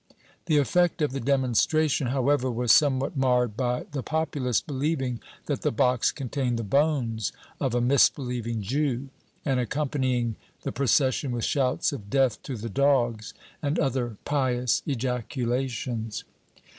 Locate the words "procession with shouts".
10.71-11.93